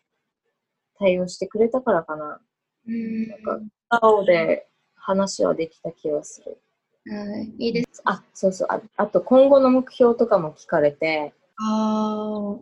[0.99, 2.41] 対応してくれたからかな。
[2.87, 6.57] うん、なんか、顔で話はできた気がする。
[7.09, 8.03] はい、いいです。
[8.05, 8.81] あ、そうそうあ。
[8.97, 12.57] あと、今後の目標とかも聞かれて、あ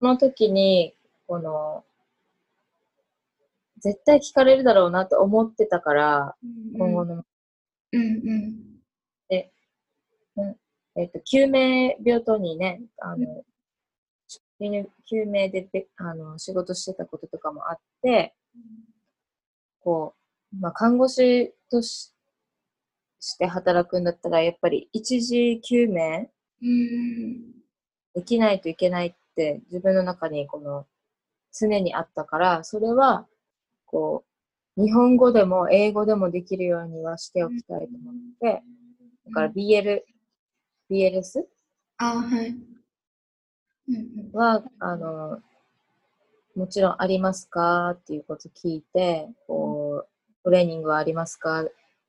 [0.00, 0.94] その時に、
[1.28, 1.84] この、
[3.78, 7.24] 絶対聞かれるだろうなと思ってたから、うん、今後の。
[7.92, 8.56] うんうん。
[9.28, 9.52] で、
[10.96, 13.44] えっ、と、救命病棟にね、あの、
[14.60, 18.34] うん、救命であの仕事してたこととかもあって、
[19.80, 20.14] こ
[20.52, 22.12] う、まあ、看護師とし
[23.24, 26.28] して働くんだったら、やっぱり一時救命
[28.14, 30.86] できないといけないって自分の中にこの
[31.56, 33.28] 常にあったから、それは
[33.86, 34.24] こ
[34.76, 38.62] う、日本語でも英語でもできるようにはしておきたいと思って、
[39.26, 40.00] だから BL、
[40.90, 41.44] BLS?
[41.98, 42.56] あはい。
[44.32, 45.40] は、あの、
[46.56, 47.90] もちろんありますか？
[47.90, 50.08] っていうこと聞いて、こう、
[50.42, 51.64] トレーニングはありますか？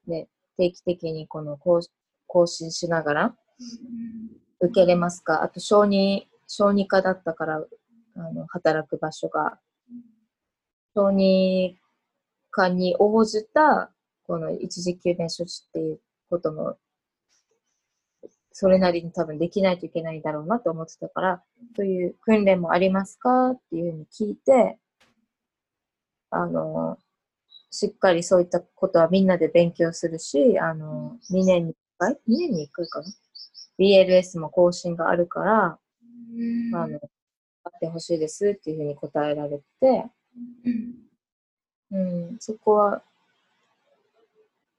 [0.07, 0.27] で、
[0.63, 3.35] 定期的にこの更新しながら、
[4.61, 5.43] 受けれますか？
[5.43, 7.65] あと、小児、小児科だったから、
[8.15, 9.59] あの、働く場所が、
[10.95, 11.77] 小児
[12.49, 13.91] 科に応じた、
[14.25, 15.99] この一時救命処置っていう
[16.29, 16.77] ことも、
[18.53, 21.43] それなりに多分できないといけないだろうなと思ってたから、
[21.75, 23.51] そういう訓練もありますか？
[23.51, 24.77] っていうふうに聞いて、
[26.29, 26.97] あの、
[27.73, 33.07] しっかりそういったことはみんなで勉強するし、あの、2年に1回 ?2 年に1回かな
[33.79, 36.99] ?BLS も更新があるから、あの、
[37.63, 40.05] あってほしいですっていうふうに答えられて、
[41.89, 43.01] うん、そこは、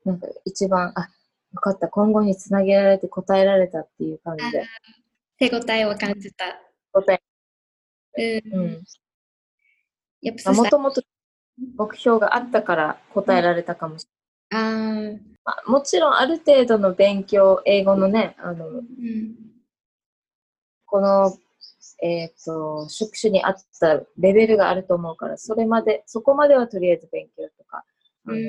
[0.05, 1.09] なんか一番、あ、
[1.53, 4.65] よかった、今後につなげられて答えられたっていう感じで。
[5.37, 6.45] 手応えを感じた。
[6.93, 7.21] 答
[8.17, 8.39] え。
[8.39, 8.61] うん。
[8.61, 8.85] うん、
[10.23, 11.03] やっぱもともと
[11.77, 14.07] 目標があったから答えられたかもし
[14.51, 14.73] れない。
[14.73, 18.83] うん、あもちろんある程度の勉強、英語のね、あの、うん、
[20.87, 21.37] この
[22.03, 27.85] えっ、ー、と、職種に合ったレベルがあると思うから、それまで、そこまではとりあえず勉強とか、
[28.27, 28.43] あの、うん、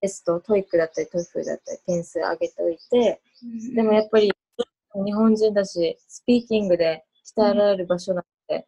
[0.00, 4.32] テスト、 TOEIC だったり、 TOEIC だったり、点数上げておいて、うん、でもやっぱり
[4.94, 7.04] 日本人だし、スピーキングで
[7.36, 8.66] 鍛えられる場所なんて、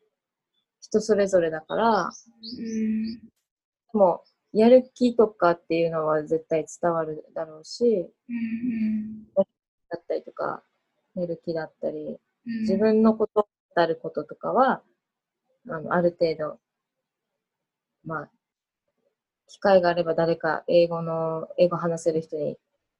[0.81, 3.20] 人それぞれだから、うん、
[3.92, 9.42] でも、やる気とかっていうのは絶対伝わるだろうし、うん、だ
[9.96, 10.62] ったりとか、
[11.14, 14.83] 寝る気だったり、自分のことたることとかは、
[15.68, 16.59] あの、ある程度、
[18.05, 18.31] まあ、
[19.46, 22.57] 機会があれば誰か英語の、英語話せる人に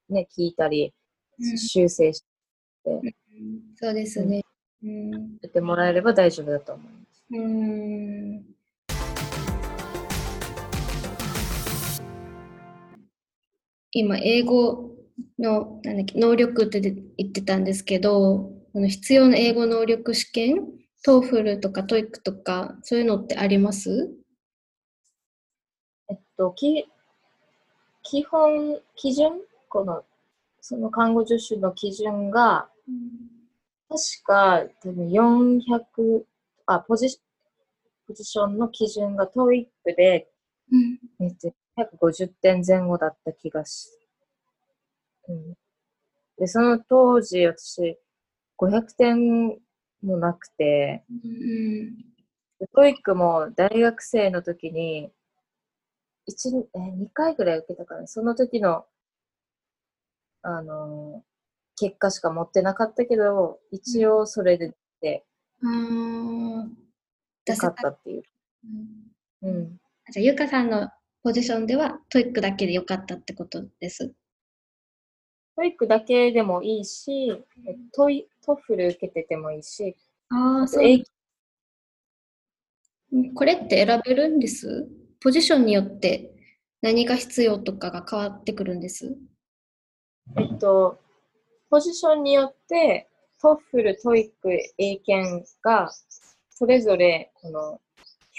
[0.09, 0.93] ね、聞いたり、
[1.39, 2.23] 修正し
[2.83, 3.03] て、うん、
[3.75, 4.43] そうですね。
[4.83, 5.11] うん。
[5.11, 7.25] やってもらえれば大丈夫だと思います。
[7.31, 8.52] うん。
[13.95, 14.91] 今、英語
[15.37, 20.67] のなんだっけ能力って言ってたんですけど、この必要な英語能力試験
[21.03, 24.09] TOEFL とか TOEIC とか、そういうのってあります？
[26.09, 26.85] えっと、き
[28.01, 29.41] 基本、基準？
[29.69, 30.03] この、
[30.59, 33.11] その看護助手の基準が、うん、
[33.89, 36.23] 確か多分400、
[36.65, 37.09] あ、ポジ
[38.07, 40.29] ポジションの基準が TOEIC で、
[40.71, 43.89] うん、えっと、150点前後だった気がし、
[45.27, 45.53] うん。
[46.37, 47.97] で、その当時、私、
[48.57, 49.59] 500点
[50.01, 51.95] もなくて、うん、
[52.75, 55.11] TOEIC も大学生の時に、
[56.27, 58.85] 1、え、2回ぐらい受けたから、その時の、
[60.41, 61.23] あの、
[61.75, 65.25] 結果しか持ってなかったけど、一応それでで、
[65.61, 66.77] うん。
[67.45, 68.23] 受かったっていう。
[69.43, 69.49] うん。
[69.49, 69.77] うん、
[70.11, 70.89] じゃあ、ゆかさんの
[71.23, 74.13] ポジションでは TOEIC だけでよかったってことです。
[75.55, 77.31] TOEIC だけでもいいし、
[77.93, 79.95] トイ TOEFL 受けててもいいし、
[80.29, 81.03] ああ、そう。
[83.35, 84.89] これって選べるんです？
[85.21, 86.33] ポジションによって
[86.81, 89.15] 何が必要とかが変わってくるんです？
[90.37, 90.99] えっと、
[91.69, 93.07] ポジションによって、
[93.41, 95.89] TOEFL、TOEIC、英検が、
[96.49, 97.79] それぞれ、この、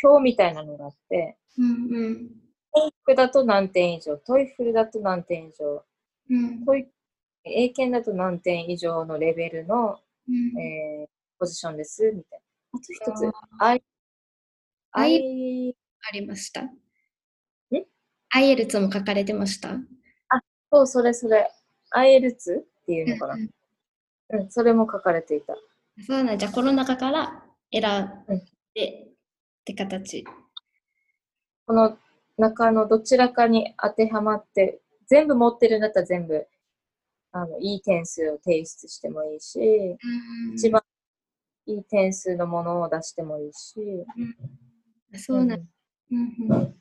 [0.02, 2.30] 表みたいなのがあって、うんうん、
[2.74, 5.84] TOEIC だと何点以上、 TOEFL だと何点以上、
[6.30, 6.88] うん、トイ
[7.44, 11.08] 英検だと何点以上のレベルの、うん、えー、
[11.38, 12.44] ポジションです、みたいな。
[12.72, 13.82] あと一つ、I、
[14.92, 15.76] I、
[16.08, 16.62] ありました。
[18.30, 19.74] アイエルツも書かれてました？
[19.74, 20.40] あ、
[20.72, 21.48] そう、それそれ。
[21.90, 23.36] アイエルツっていうのかな。
[24.30, 25.54] うん、それも書かれていた。
[26.04, 28.42] そうなんじゃ、この中から選ん
[28.74, 29.08] で、っ
[29.64, 30.24] て形。
[31.66, 31.96] この
[32.38, 36.46] 中のどちらかに当てはまって、全部持ってるんだったら全部、
[37.32, 39.96] あの、いい点数を提出してもいいし、
[40.54, 40.82] 一番
[41.66, 43.80] いい点数のものを出してもいいし。
[45.12, 45.60] うん、そうなん、
[46.12, 46.34] うん。
[46.50, 46.76] うん。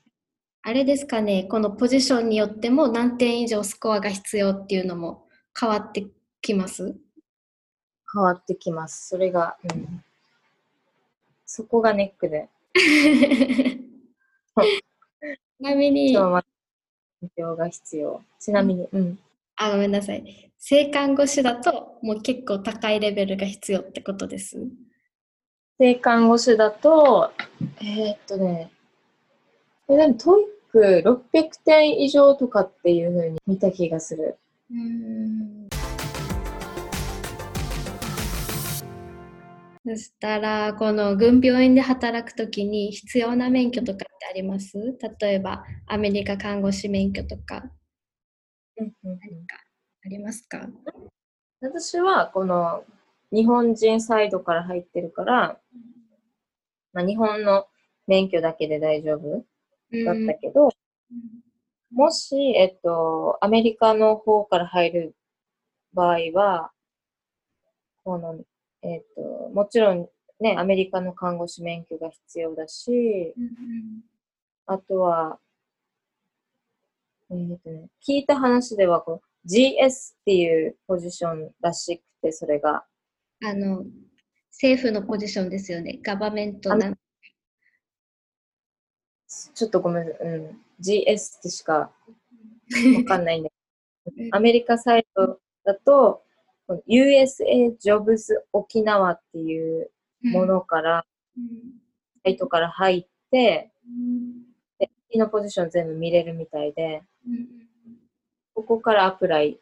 [0.63, 5.28] あれですかね、このポジションによっても何点以上スコアが必要っていうのも
[5.60, 6.08] 変わって
[6.42, 6.96] きます？
[8.13, 9.10] 変わってきます。
[9.10, 10.04] それが、うん、
[11.46, 12.50] そこがネックで。
[15.63, 16.43] ちなみに、勉
[17.38, 18.21] 強が必要。
[18.38, 19.19] ちなみに、うん。
[19.56, 20.52] あ、ごめんなさい。
[20.58, 24.58] 正看護師だと、もう結構高いレベルが必要ってことです？
[25.80, 27.32] 正看護師だと、
[27.80, 28.71] えー、っとね、
[29.88, 34.38] え、でも TOEIC 600点以上とかっていうふうに見た気がする。
[34.69, 35.62] うん
[39.86, 44.78] そしたら、この軍病院で働くときに必要な免許とかってあります？
[45.19, 47.69] 例えば、アメリカ看護師免許とか。
[48.78, 49.58] 何か
[50.06, 50.69] ありますか？
[51.60, 52.86] 私は、この
[53.32, 55.60] 日本人サイドから入ってるから、
[56.93, 57.67] まあ、日本の
[58.08, 59.43] 免許だけで大丈夫
[60.06, 60.72] だったけど、うん、
[61.91, 65.15] もし、えっと、アメリカの方から入る
[65.93, 66.72] 場合は、
[68.06, 68.39] この、
[68.84, 70.08] えっと、もちろん
[70.39, 74.02] ね、アメリカの看護師免許が必要だし、うん、
[74.65, 75.39] あとは、
[77.32, 82.84] えーとね、聞いた話ではこう GS っていうポジションらしくて、それが。
[83.46, 83.86] あの、
[84.52, 86.00] 政府のポジションですよね。
[86.04, 86.96] ガバメントなん
[89.54, 91.89] ちょっとごめん、うん、GS ってしかわ
[93.06, 93.50] かんないんだ
[94.15, 96.24] けど、 アメリカサイトだと、
[96.88, 98.18] USA Jobs
[98.52, 99.92] 沖縄っていう
[100.24, 101.06] ものから、
[101.38, 101.46] うん、
[102.24, 104.44] サイトから入って、うん、
[104.80, 107.48] で、次のポジション全部見れるみたいで、うん、
[108.54, 109.60] ここからアプライ、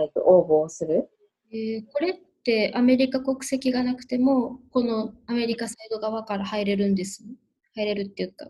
[0.00, 1.08] えっと、応募をする。
[1.52, 7.24] えー、これってアメリカ国籍がなくても、このアメリカサイド側から入れるんです？
[7.74, 8.48] 入れるっていうか。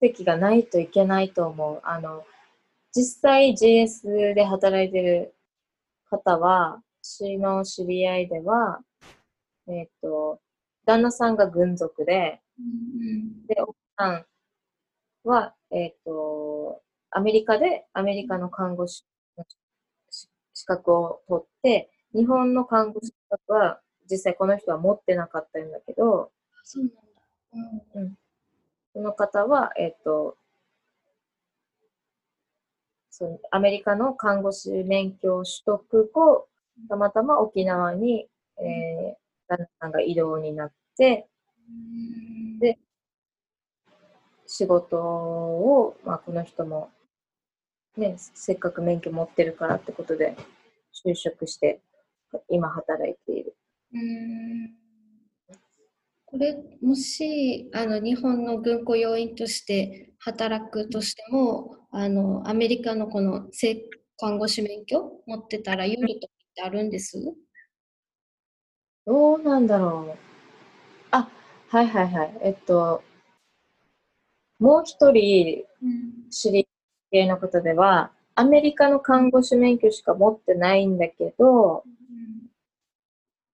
[0.00, 1.80] 籍がないといけないと思う。
[1.84, 2.24] あの、
[2.92, 5.34] 実際 GS で働いてる
[6.12, 8.80] 方は、私の知り合いでは、
[9.66, 10.40] えっ、ー、と、
[10.84, 14.26] 旦那さんが軍属で、うん、で、奥さん
[15.24, 19.04] は、えっ、ー、と、アメリカでアメリカの看護師
[19.38, 19.44] の
[20.54, 26.30] 資格を取って、日本の看護師資格は実際この人は持ってなかったんだけど、
[26.62, 27.00] そうなんだ。
[27.94, 28.14] うん、うん。
[28.92, 30.36] その方は、えっ、ー、と、
[33.12, 36.48] そのアメリカの看護師免許を取得後、
[36.88, 38.26] たまたま沖縄に、
[38.58, 39.14] えー、
[39.48, 41.28] 旦那さんが移動になって、
[42.58, 42.78] で、
[44.46, 46.90] 仕事を、まあ、この人も、
[47.98, 50.34] ね、せっかく免許持ってるからってことで、
[51.06, 51.82] 就職して、
[52.48, 53.54] 今働いている。
[53.92, 54.81] うん
[56.32, 63.82] これもしあの日本の軍雇要員として働くとしてもあのアメリカのこの性
[64.18, 67.18] 看護師免許持ってたら有利とかってあるんです？
[69.06, 70.18] どうなんだろう。
[71.10, 71.28] あ、
[71.68, 72.38] はいはいはい。
[72.40, 73.02] えっと、
[74.58, 75.64] もう一人
[76.30, 76.66] 知り
[77.12, 81.82] 合いの方では、アメリカの看護師免許しか持ってないんだけど、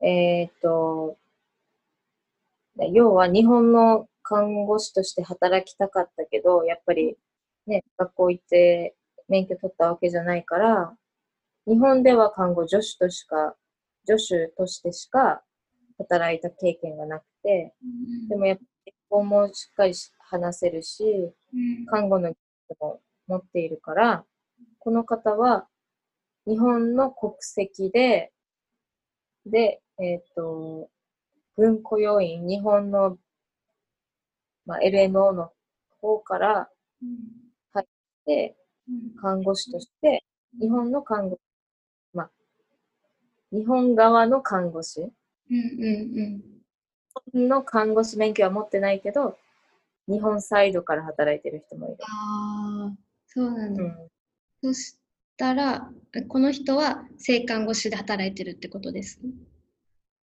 [0.00, 1.16] うん、えっ、と、
[2.86, 7.16] 要は日本の看護師として働きたかったけど、やっぱり
[7.66, 8.94] ね、学校行って
[9.28, 10.94] 免許取ったわけじゃないから、
[11.66, 13.56] 日本では看護助手としか、
[14.06, 15.42] 助手としてしか
[15.98, 17.74] 働いた経験がなくて、
[18.28, 21.04] でもやっぱり結婚もしっかり話せるし、
[21.90, 22.36] 看護の技
[22.70, 24.24] 術も持っているから、
[24.78, 25.66] この方は
[26.46, 28.32] 日本の国籍で、
[29.44, 30.90] で、えっ、ー、と、
[31.58, 33.18] 軍雇用員、日本の、
[34.64, 35.50] まあ、LNO の
[36.00, 36.68] 方から
[37.72, 37.86] 入っ
[38.24, 38.56] て、
[39.20, 40.24] 看護師として、
[40.60, 41.40] 日本の看護、
[42.14, 42.30] まあ、
[43.50, 45.12] 日本側の看護師、うん
[45.50, 46.42] うん
[47.34, 49.36] うん、の看護師免許は持ってないけど、
[50.06, 51.96] 日本サイドから働いてる人もいる。
[52.02, 52.96] ああ、
[53.26, 53.82] そうなんだ。
[53.82, 54.10] うん、
[54.62, 54.96] そし
[55.36, 55.90] たら、
[56.28, 59.20] この人は性看護師で働いてるってことです？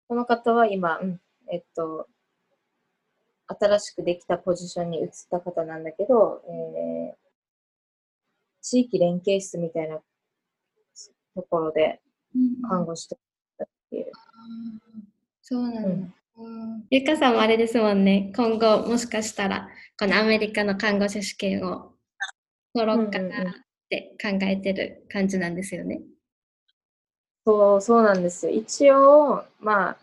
[0.09, 2.07] この方は今、うん、えっと、
[3.47, 7.17] 新しくできたポジションに移った方なんだけど、えー、
[8.61, 10.01] 地域連携室みたいな
[11.35, 12.01] ところで
[12.69, 14.13] 看護師とっている。
[14.95, 15.09] うん、
[15.43, 16.07] そうなんだ。
[16.07, 16.13] うん
[16.91, 21.93] ゆかさんもあれですもんね、今後もしかしたら、このアメリカの看護師試験を
[22.75, 23.55] 取ろうかなっ
[23.91, 26.01] て考えてる感じなんですよね。
[27.45, 28.53] そう、そうなんですよ。
[28.53, 29.97] 一応、まあ、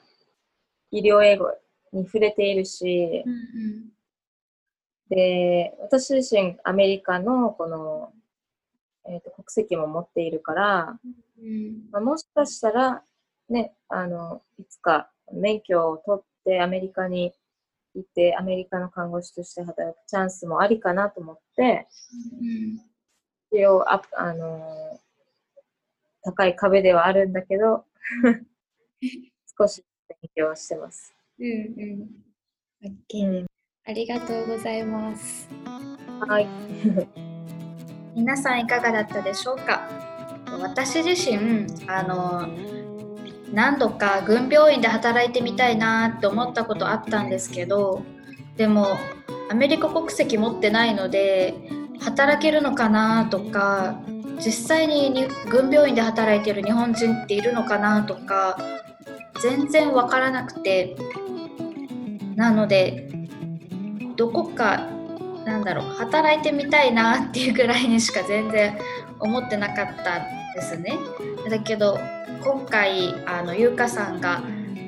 [0.92, 1.52] 医療英語
[1.94, 3.90] に触れているし、うんうん、
[5.10, 8.14] で、私自身アメリカのこの、
[9.08, 11.00] えーと、国籍も持っているから、
[11.42, 13.04] うんまあ、もしかしたら、
[13.50, 17.34] ね、あの、いつか免許を取ってアメリカに
[17.96, 21.88] 行ってアメリカの看護師として働くチャンスもありかなと思って、
[22.40, 22.80] うん、
[23.52, 25.00] 一応あ、あの
[26.24, 27.86] 高い壁ではあるんだけど
[29.60, 31.14] 少し勉強してます。
[31.40, 31.52] うんう
[32.86, 32.96] ん。
[33.10, 33.46] OK、うん、
[33.86, 35.50] ありがとうございます。
[36.28, 36.48] はい。
[38.16, 39.88] 皆さんいかがだったでしょうか？
[40.62, 42.48] 私自身あの
[43.54, 48.02] 何度か軍病院で働いてみたいなって思ったことあったんですけど
[48.58, 48.98] でも
[49.52, 51.54] アメリカ国籍持ってないので
[52.00, 54.00] 働けるのかなとか
[54.44, 58.58] 実際に軍病院で働いてる日本人っているのかなとか
[59.42, 60.96] 全然わからなくて。
[62.40, 63.10] なので
[64.16, 64.88] どこか
[65.44, 68.80] なんだろう働いてみたいなっていうぐらいにしか全然
[69.20, 70.98] 思ってなかったんですね。
[71.50, 72.00] だけど
[72.42, 74.42] 今回あの優香さんが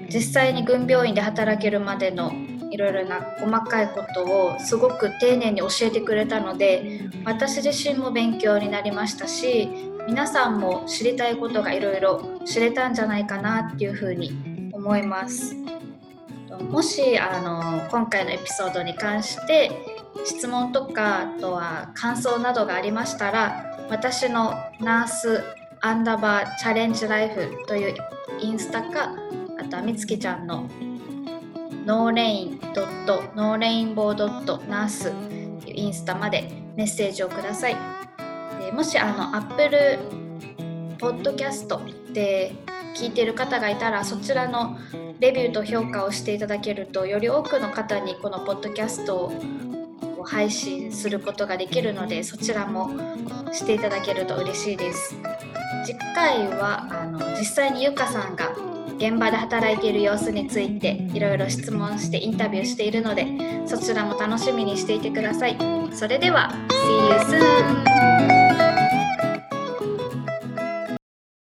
[0.08, 2.32] 実際に軍病院で働けるまでの
[2.72, 9.70] いろいろな細かいことをすごく丁寧に教えてくれたので私自身も勉強になりましたし
[10.08, 15.56] 皆さんも知りたいことがいろいろ知れたんじゃないかなっていうふうに思います。
[16.70, 19.72] もしあの今回のエピソードに関して
[20.26, 25.44] 質問とかあとは感想などがありましたら私のナース
[25.82, 27.96] アンダーバーチャレンジライフという
[28.40, 29.16] インスタか
[29.60, 30.70] あとはみつきちゃんの
[31.92, 35.12] ノーレインドットノーレインボードットナース
[35.66, 37.76] インスタまでメッセージをください。
[38.62, 40.00] でもしあの Apple
[40.98, 42.54] Podcast で
[42.96, 44.78] 聞いてる方がいたらそちらの
[45.20, 49.30] レビューと評価をしていただけるとより多くの方にこのポッドキャスト
[50.18, 52.90] を配信することができるのでそちらも
[53.52, 55.14] していただけると嬉しいです。
[55.84, 58.56] 次回はあの実際にゆかさんが
[59.02, 63.26] 現場で働いている様子についていろいろ質問してインタビューしているので
[63.66, 65.58] そちらも楽しみにしていてください
[65.92, 68.51] それでは See you soon!